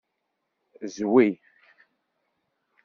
Zwi. 0.95 1.27